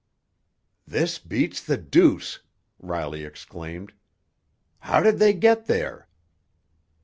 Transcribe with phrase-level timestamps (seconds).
[0.87, 2.39] "This beats the deuce!"
[2.79, 3.93] Riley exclaimed.
[4.79, 6.07] "How did they get there?"